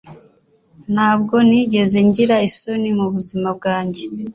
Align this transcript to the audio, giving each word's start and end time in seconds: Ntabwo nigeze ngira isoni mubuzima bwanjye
Ntabwo 0.93 1.35
nigeze 1.47 1.97
ngira 2.07 2.35
isoni 2.49 2.89
mubuzima 2.97 3.49
bwanjye 3.57 4.03